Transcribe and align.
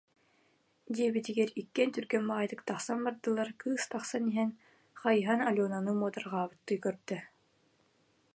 диэбитигэр 0.95 1.49
иккиэн 1.61 1.89
түргэн 1.95 2.23
баҕайытык 2.29 2.61
тахсан 2.69 2.99
бардылар, 3.05 3.49
кыыс 3.61 3.83
тахсан 3.93 4.23
иһэн, 4.31 4.51
хайыһан 5.01 5.39
Аленаны 5.49 5.91
муодарҕаабыттыы 5.95 6.77
көрдө 6.85 7.17